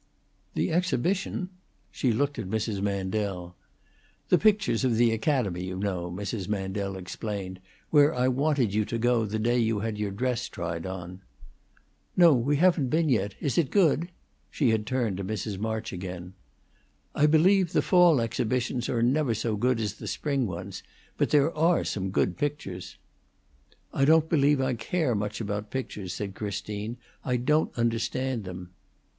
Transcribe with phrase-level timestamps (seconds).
[0.55, 1.49] "The exhibition?"
[1.91, 2.81] She looked at Mrs.
[2.81, 3.55] Mandel.
[4.29, 6.47] "The pictures of the Academy, you know," Mrs.
[6.47, 7.59] Mandel explained.
[7.91, 11.21] "Where I wanted you to go the day you had your dress tried on."
[12.17, 13.35] "No; we haven't been yet.
[13.39, 14.09] Is it good?"
[14.49, 15.59] She had turned to Mrs.
[15.59, 16.33] March again.
[17.13, 20.81] "I believe the fall exhibitions are never so good as the spring ones.
[21.15, 22.97] But there are some good pictures."
[23.93, 26.97] "I don't believe I care much about pictures," said Christine.
[27.23, 28.71] "I don't understand them."